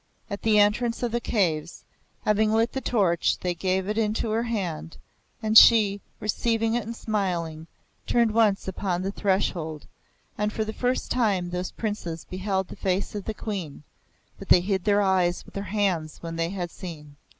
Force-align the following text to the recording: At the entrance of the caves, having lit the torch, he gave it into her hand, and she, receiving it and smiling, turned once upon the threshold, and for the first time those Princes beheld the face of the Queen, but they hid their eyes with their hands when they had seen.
At 0.31 0.41
the 0.41 0.57
entrance 0.57 1.03
of 1.03 1.11
the 1.11 1.19
caves, 1.21 1.83
having 2.25 2.51
lit 2.51 2.71
the 2.71 2.81
torch, 2.81 3.37
he 3.39 3.53
gave 3.53 3.87
it 3.87 3.99
into 3.99 4.31
her 4.31 4.41
hand, 4.41 4.97
and 5.43 5.55
she, 5.55 6.01
receiving 6.19 6.73
it 6.73 6.87
and 6.87 6.95
smiling, 6.95 7.67
turned 8.07 8.31
once 8.31 8.67
upon 8.67 9.03
the 9.03 9.11
threshold, 9.11 9.85
and 10.39 10.51
for 10.51 10.65
the 10.65 10.73
first 10.73 11.11
time 11.11 11.51
those 11.51 11.69
Princes 11.69 12.25
beheld 12.25 12.69
the 12.69 12.75
face 12.75 13.13
of 13.13 13.25
the 13.25 13.35
Queen, 13.35 13.83
but 14.39 14.49
they 14.49 14.61
hid 14.61 14.85
their 14.85 15.03
eyes 15.03 15.45
with 15.45 15.53
their 15.53 15.65
hands 15.65 16.17
when 16.23 16.35
they 16.35 16.49
had 16.49 16.71
seen. 16.71 17.15